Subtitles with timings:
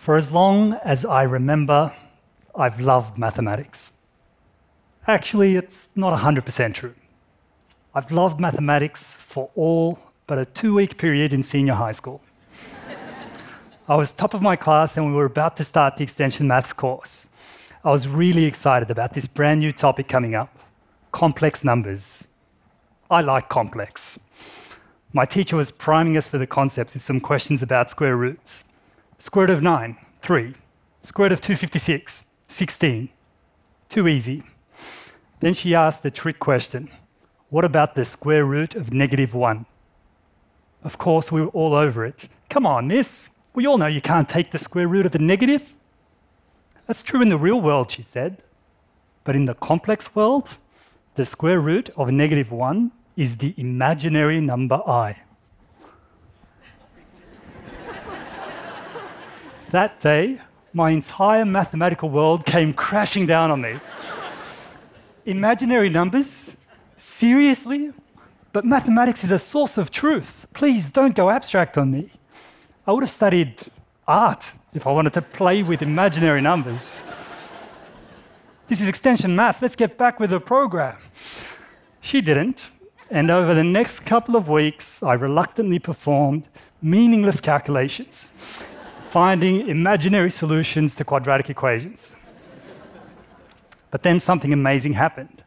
[0.00, 1.92] For as long as I remember,
[2.54, 3.92] I've loved mathematics.
[5.06, 6.94] Actually, it's not 100% true.
[7.94, 12.22] I've loved mathematics for all but a two week period in senior high school.
[13.90, 16.72] I was top of my class and we were about to start the extension maths
[16.72, 17.26] course.
[17.84, 20.58] I was really excited about this brand new topic coming up
[21.12, 22.26] complex numbers.
[23.10, 24.18] I like complex.
[25.12, 28.64] My teacher was priming us for the concepts with some questions about square roots.
[29.20, 30.54] Square root of 9, 3.
[31.02, 33.10] Square root of 256, 16.
[33.90, 34.42] Too easy.
[35.40, 36.90] Then she asked the trick question
[37.50, 39.66] What about the square root of negative 1?
[40.82, 42.30] Of course, we were all over it.
[42.48, 43.28] Come on, miss.
[43.52, 45.74] We all know you can't take the square root of the negative.
[46.86, 48.38] That's true in the real world, she said.
[49.24, 50.48] But in the complex world,
[51.16, 55.18] the square root of negative 1 is the imaginary number i.
[59.70, 60.40] that day,
[60.72, 63.80] my entire mathematical world came crashing down on me.
[65.26, 66.50] Imaginary numbers?
[66.96, 67.92] Seriously?
[68.52, 70.46] But mathematics is a source of truth.
[70.54, 72.12] Please don't go abstract on me.
[72.86, 73.60] I would have studied
[74.06, 77.02] art if I wanted to play with imaginary numbers.
[78.66, 79.60] This is extension maths.
[79.60, 80.96] Let's get back with the program.
[82.00, 82.70] She didn't.
[83.10, 86.48] And over the next couple of weeks, I reluctantly performed
[86.80, 88.30] meaningless calculations,
[89.10, 92.14] finding imaginary solutions to quadratic equations.
[93.90, 95.42] But then something amazing happened.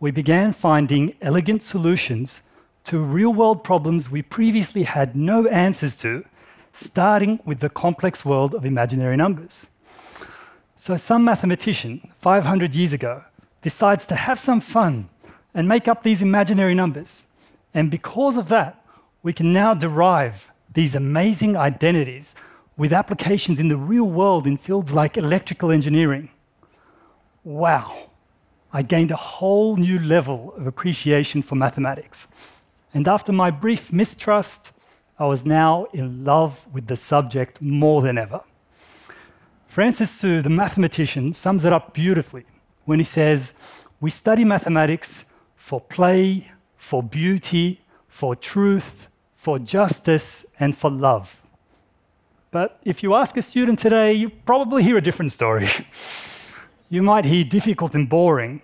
[0.00, 2.42] We began finding elegant solutions
[2.82, 6.24] to real world problems we previously had no answers to,
[6.72, 9.66] starting with the complex world of imaginary numbers.
[10.74, 13.22] So, some mathematician 500 years ago
[13.62, 15.08] decides to have some fun
[15.54, 17.22] and make up these imaginary numbers.
[17.72, 18.84] And because of that,
[19.22, 22.34] we can now derive these amazing identities
[22.76, 26.30] with applications in the real world in fields like electrical engineering.
[27.44, 28.10] Wow,
[28.72, 32.26] I gained a whole new level of appreciation for mathematics.
[32.92, 34.72] And after my brief mistrust,
[35.18, 38.40] I was now in love with the subject more than ever.
[39.68, 42.44] Francis Su, the mathematician, sums it up beautifully
[42.84, 43.52] when he says,
[44.00, 45.24] We study mathematics
[45.56, 51.43] for play, for beauty, for truth, for justice, and for love.
[52.54, 55.68] But if you ask a student today, you probably hear a different story.
[56.88, 58.62] you might hear difficult and boring,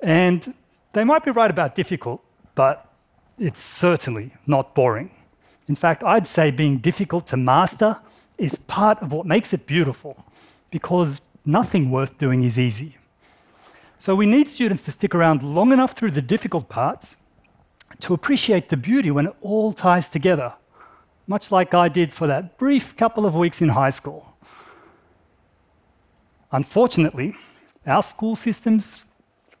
[0.00, 0.52] and
[0.92, 2.20] they might be right about difficult,
[2.56, 2.92] but
[3.38, 5.12] it's certainly not boring.
[5.68, 7.98] In fact, I'd say being difficult to master
[8.38, 10.24] is part of what makes it beautiful,
[10.72, 12.96] because nothing worth doing is easy.
[14.00, 17.16] So we need students to stick around long enough through the difficult parts
[18.00, 20.54] to appreciate the beauty when it all ties together,
[21.26, 24.36] much like I did for that brief couple of weeks in high school.
[26.50, 27.34] Unfortunately,
[27.86, 29.04] our school systems,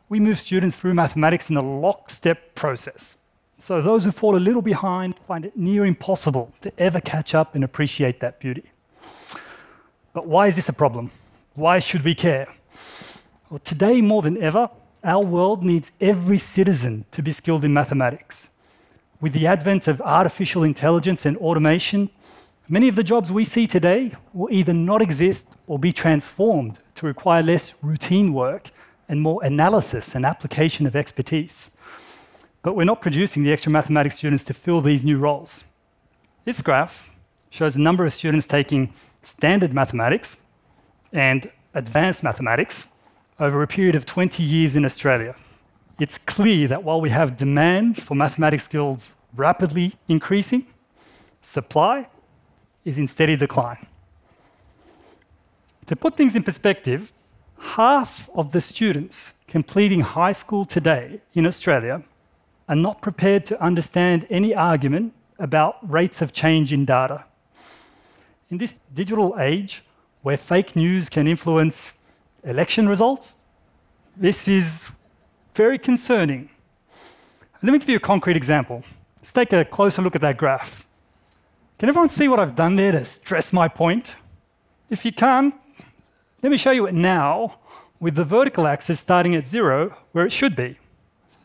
[0.08, 3.16] we move students through mathematics in a lockstep process.
[3.58, 7.54] So those who fall a little behind find it near impossible to ever catch up
[7.54, 8.64] and appreciate that beauty.
[10.12, 11.10] But why is this a problem?
[11.54, 12.48] Why should we care?
[13.48, 14.68] Well, today more than ever,
[15.04, 18.48] our world needs every citizen to be skilled in mathematics.
[19.22, 22.10] With the advent of artificial intelligence and automation,
[22.68, 27.06] many of the jobs we see today will either not exist or be transformed to
[27.06, 28.72] require less routine work
[29.08, 31.70] and more analysis and application of expertise.
[32.62, 35.62] But we're not producing the extra mathematics students to fill these new roles.
[36.44, 37.14] This graph
[37.48, 40.36] shows a number of students taking standard mathematics
[41.12, 42.88] and advanced mathematics
[43.38, 45.36] over a period of 20 years in Australia.
[45.98, 50.66] It's clear that while we have demand for mathematics skills rapidly increasing,
[51.42, 52.08] supply
[52.84, 53.86] is in steady decline.
[55.86, 57.12] To put things in perspective,
[57.58, 62.02] half of the students completing high school today in Australia
[62.68, 67.24] are not prepared to understand any argument about rates of change in data.
[68.50, 69.82] In this digital age,
[70.22, 71.92] where fake news can influence
[72.44, 73.34] election results.
[74.16, 74.90] This is
[75.54, 76.48] very concerning.
[77.62, 78.84] Let me give you a concrete example.
[79.16, 80.86] Let's take a closer look at that graph.
[81.78, 84.14] Can everyone see what I've done there to stress my point?
[84.90, 85.54] If you can't,
[86.42, 87.58] let me show you it now
[88.00, 90.78] with the vertical axis starting at zero where it should be.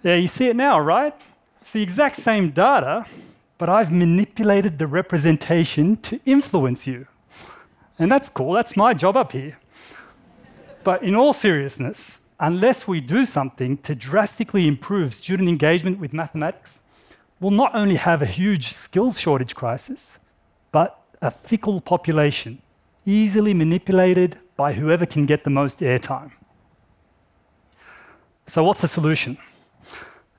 [0.01, 1.13] There, you see it now, right?
[1.61, 3.05] It's the exact same data,
[3.57, 7.07] but I've manipulated the representation to influence you.
[7.99, 9.57] And that's cool, that's my job up here.
[10.83, 16.79] But in all seriousness, unless we do something to drastically improve student engagement with mathematics,
[17.39, 20.17] we'll not only have a huge skills shortage crisis,
[20.71, 22.61] but a fickle population
[23.05, 26.31] easily manipulated by whoever can get the most airtime.
[28.45, 29.37] So, what's the solution?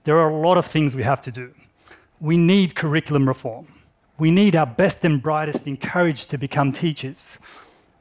[0.05, 1.53] There are a lot of things we have to do.
[2.21, 3.69] We need curriculum reform.
[4.19, 7.39] We need our best and brightest encouraged to become teachers.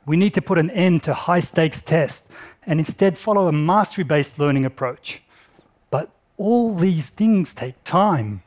[0.06, 2.28] We need to put an end to high stakes tests
[2.68, 5.24] and instead follow a mastery based learning approach.
[5.90, 8.44] But all these things take time.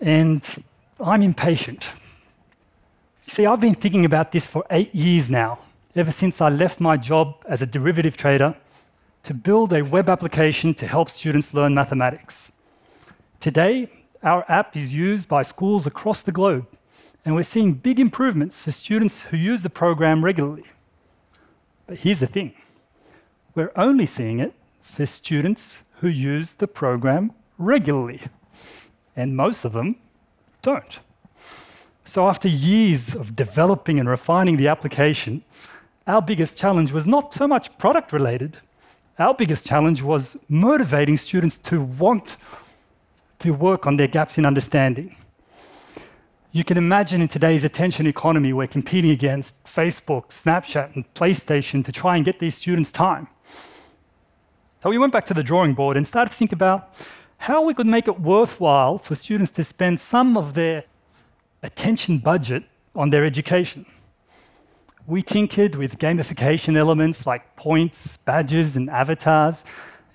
[0.00, 0.64] And
[1.00, 1.86] I'm impatient.
[3.28, 5.60] See, I've been thinking about this for eight years now,
[5.94, 8.56] ever since I left my job as a derivative trader
[9.22, 12.50] to build a web application to help students learn mathematics.
[13.38, 13.88] Today,
[14.22, 16.66] our app is used by schools across the globe,
[17.24, 20.64] and we're seeing big improvements for students who use the program regularly.
[21.86, 22.54] But here's the thing
[23.54, 28.22] we're only seeing it for students who use the program regularly,
[29.14, 29.96] and most of them
[30.62, 30.98] don't.
[32.04, 35.44] So, after years of developing and refining the application,
[36.06, 38.58] our biggest challenge was not so much product related.
[39.18, 42.36] Our biggest challenge was motivating students to want
[43.38, 45.16] to work on their gaps in understanding.
[46.50, 51.92] You can imagine in today's attention economy, we're competing against Facebook, Snapchat, and PlayStation to
[51.92, 53.28] try and get these students time.
[54.82, 56.92] So we went back to the drawing board and started to think about
[57.38, 60.82] how we could make it worthwhile for students to spend some of their
[61.62, 63.86] attention budget on their education.
[65.06, 69.64] We tinkered with gamification elements like points, badges, and avatars,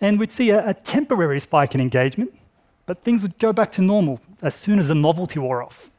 [0.02, 2.38] and we'd see a, a temporary spike in engagement,
[2.86, 5.92] but things would go back to normal as soon as the novelty wore off.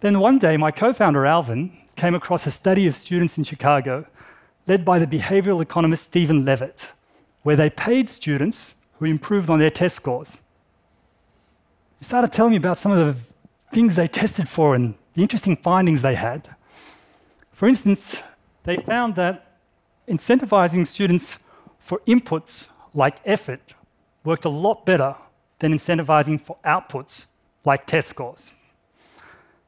[0.00, 4.06] Then one day, my co founder Alvin came across a study of students in Chicago
[4.66, 6.92] led by the behavioral economist Steven Levitt,
[7.44, 10.36] where they paid students who improved on their test scores.
[12.00, 13.20] He started telling me about some of the
[13.72, 16.48] things they tested for and the interesting findings they had.
[17.52, 18.22] For instance,
[18.64, 19.58] they found that
[20.08, 21.38] incentivizing students
[21.78, 23.74] for inputs like effort
[24.24, 25.14] worked a lot better
[25.60, 27.26] than incentivizing for outputs
[27.64, 28.52] like test scores.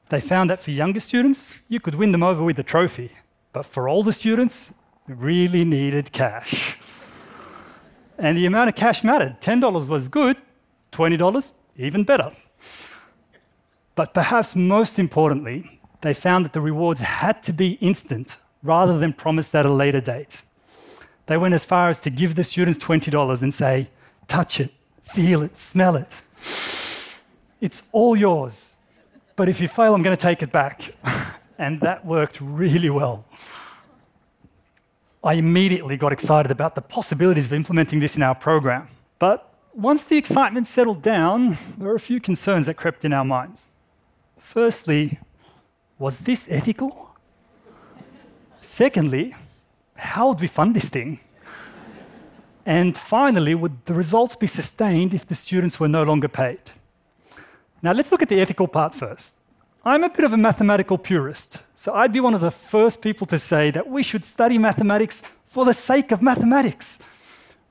[0.09, 3.13] They found that for younger students, you could win them over with a trophy,
[3.53, 4.73] but for older students,
[5.09, 6.79] you really needed cash.
[8.19, 9.41] and the amount of cash mattered.
[9.41, 10.37] $10 was good,
[10.93, 12.33] $20, even better.
[13.95, 19.13] But perhaps most importantly, they found that the rewards had to be instant rather than
[19.13, 20.43] promised at a later date.
[21.27, 23.89] They went as far as to give the students $20 and say,
[24.29, 24.73] touch it,
[25.03, 26.15] feel it, smell it.
[27.61, 28.77] It's all yours.
[29.35, 30.95] But if you fail, I'm going to take it back.
[31.59, 33.25] and that worked really well.
[35.27, 38.87] I immediately got excited about the possibilities of implementing this in our program.
[39.19, 43.25] But once the excitement settled down, there were a few concerns that crept in our
[43.25, 43.65] minds.
[44.39, 45.19] Firstly,
[45.99, 47.11] was this ethical?
[48.61, 49.35] Secondly,
[49.97, 51.19] how would we fund this thing?
[52.65, 56.61] And finally, would the results be sustained if the students were no longer paid?
[57.83, 59.35] Now, let's look at the ethical part first.
[59.87, 63.27] I'm a bit of a mathematical purist, so I'd be one of the first people
[63.29, 66.99] to say that we should study mathematics for the sake of mathematics.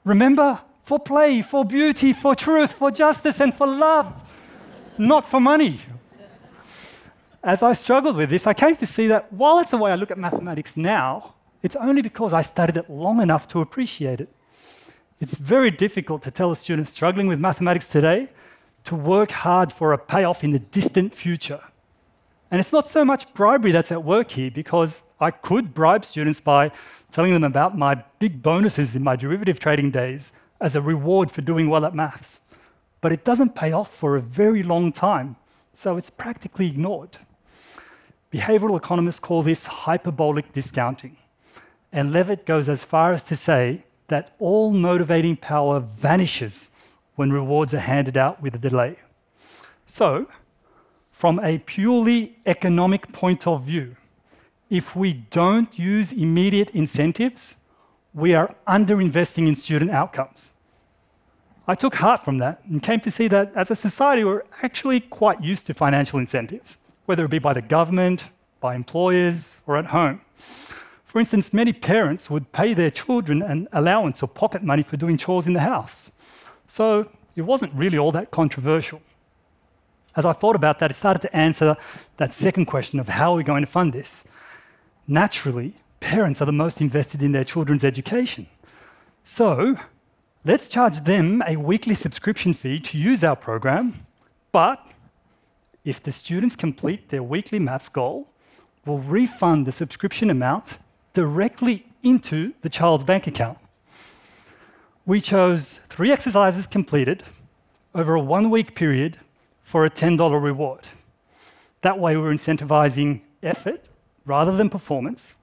[0.04, 4.12] Remember, for play, for beauty, for truth, for justice, and for love,
[4.98, 5.82] not for money
[7.46, 9.96] as I struggled with this, I came to see that while it's the way I
[9.96, 14.30] look at mathematics now, it's only because I studied it long enough to appreciate it.
[15.22, 18.30] It's very difficult to tell a student struggling with mathematics today
[18.86, 21.62] to work hard for a payoff in the distant future.
[22.52, 26.40] And it's not so much bribery that's at work here, because I could bribe students
[26.40, 26.72] by
[27.12, 31.42] telling them about my big bonuses in my derivative trading days as a reward for
[31.42, 32.40] doing well at maths.
[33.02, 35.36] But it doesn't pay off for a very long time,
[35.74, 37.18] so it's practically ignored.
[38.32, 41.18] Behavioral economists call this hyperbolic discounting.
[41.92, 46.70] And Levitt goes as far as to say that all motivating power vanishes
[47.16, 48.98] when rewards are handed out with a delay.
[49.86, 50.28] So,
[51.16, 53.96] from a purely economic point of view,
[54.70, 57.56] if we don't use immediate incentives,
[58.14, 60.50] we are underinvesting in student outcomes.
[61.68, 65.00] I took heart from that and came to see that as a society, we're actually
[65.00, 68.26] quite used to financial incentives whether it be by the government,
[68.60, 70.22] by employers, or at home.
[71.06, 75.18] For instance, many parents would pay their children an allowance or pocket money for doing
[75.18, 76.12] chores in the house.
[76.68, 79.02] So it wasn't really all that controversial.
[80.16, 81.76] As I thought about that, it started to answer
[82.18, 84.24] that second question of how are we going to fund this?
[85.08, 88.48] Naturally, parents are the most invested in their children's education.
[89.24, 89.76] So
[90.46, 94.06] let's charge them a weekly subscription fee to use our program,
[94.52, 94.80] but
[95.84, 98.30] if the students complete their weekly maths goal,
[98.86, 100.78] we'll refund the subscription amount
[101.14, 103.58] directly into the child's bank account.
[105.06, 107.24] We chose three exercises completed
[107.94, 109.20] over a one week period
[109.66, 110.88] for a $10 reward.
[111.82, 113.84] That way, we're incentivizing effort
[114.26, 115.34] rather than performance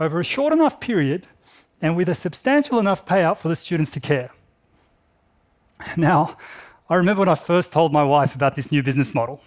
[0.00, 1.26] over a short enough period
[1.82, 4.30] and with a substantial enough payout for the students to care.
[5.96, 6.38] Now,
[6.88, 9.42] I remember when I first told my wife about this new business model.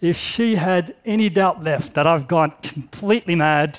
[0.00, 3.78] If she had any doubt left that I've gone completely mad,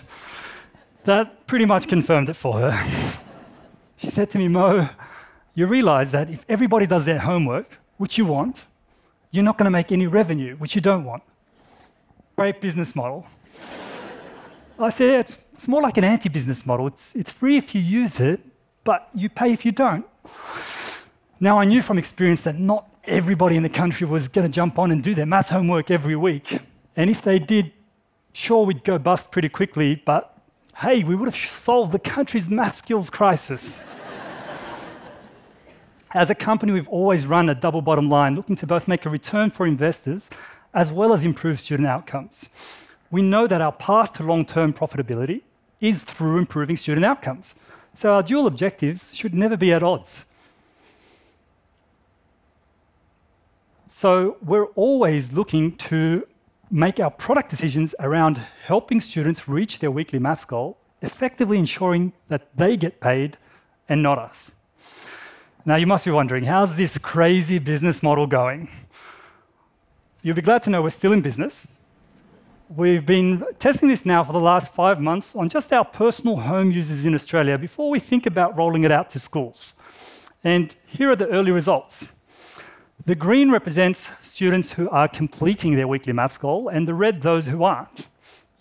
[1.05, 3.19] that pretty much confirmed it for her.
[3.97, 4.89] she said to me, Mo,
[5.53, 8.65] you realize that if everybody does their homework, which you want,
[9.31, 11.23] you're not going to make any revenue, which you don't want.
[12.35, 13.25] Great business model.
[14.79, 16.87] I said, it's, it's more like an anti business model.
[16.87, 18.39] It's, it's free if you use it,
[18.83, 20.05] but you pay if you don't.
[21.39, 24.77] Now, I knew from experience that not everybody in the country was going to jump
[24.77, 26.59] on and do their math homework every week.
[26.95, 27.71] And if they did,
[28.33, 30.37] sure, we'd go bust pretty quickly, but
[30.77, 33.81] hey, we would have solved the country's math skills crisis.
[36.17, 39.09] As a company, we've always run a double bottom line, looking to both make a
[39.09, 40.31] return for investors
[40.73, 42.49] as well as improve student outcomes.
[43.11, 45.43] We know that our path to long term profitability
[45.79, 47.53] is through improving student outcomes.
[47.93, 50.25] So our dual objectives should never be at odds.
[53.87, 56.27] So we're always looking to
[56.71, 62.49] make our product decisions around helping students reach their weekly maths goal, effectively ensuring that
[62.57, 63.37] they get paid
[63.87, 64.49] and not us.
[65.67, 68.69] Now, you must be wondering, how's this crazy business model going?
[70.21, 71.67] You'll be glad to know we're still in business.
[72.73, 76.71] We've been testing this now for the last five months on just our personal home
[76.71, 79.73] users in Australia before we think about rolling it out to schools.
[80.41, 82.13] And here are the early results.
[83.05, 87.47] The green represents students who are completing their weekly maths goal, and the red, those
[87.47, 88.07] who aren't.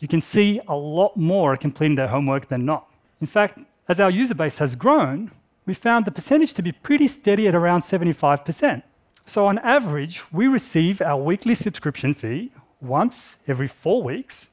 [0.00, 2.88] You can see a lot more are completing their homework than not.
[3.20, 5.30] In fact, as our user base has grown,
[5.66, 8.82] we found the percentage to be pretty steady at around 75%.
[9.26, 14.50] So, on average, we receive our weekly subscription fee once every four weeks,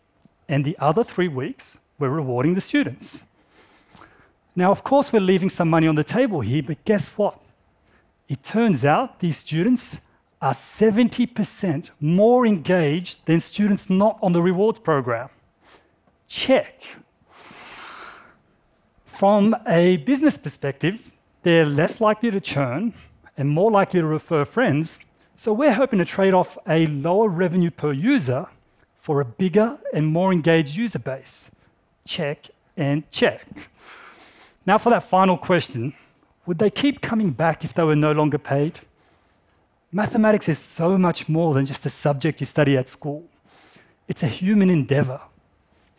[0.49, 3.21] and the other three weeks, we're rewarding the students.
[4.55, 7.41] Now, of course, we're leaving some money on the table here, but guess what?
[8.27, 10.01] It turns out these students
[10.41, 15.29] are 70% more engaged than students not on the rewards program.
[16.27, 16.83] Check.
[19.13, 21.11] From a business perspective,
[21.43, 22.95] they're less likely to churn
[23.37, 24.97] and more likely to refer friends.
[25.35, 28.47] So we're hoping to trade off a lower revenue per user
[28.95, 31.51] for a bigger and more engaged user base.
[32.05, 33.45] Check and check.
[34.65, 35.93] Now, for that final question
[36.47, 38.79] would they keep coming back if they were no longer paid?
[39.91, 43.23] Mathematics is so much more than just a subject you study at school.
[44.07, 45.21] It's a human endeavor.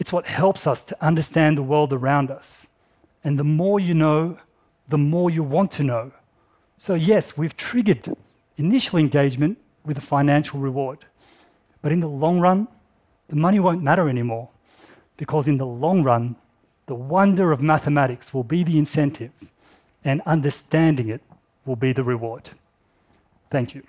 [0.00, 2.66] It's what helps us to understand the world around us.
[3.24, 4.38] And the more you know,
[4.88, 6.12] the more you want to know.
[6.78, 8.14] So, yes, we've triggered
[8.56, 11.06] initial engagement with a financial reward.
[11.82, 12.68] But in the long run,
[13.28, 14.50] the money won't matter anymore.
[15.16, 16.36] Because in the long run,
[16.86, 19.30] the wonder of mathematics will be the incentive,
[20.04, 21.22] and understanding it
[21.64, 22.50] will be the reward.
[23.50, 23.86] Thank you.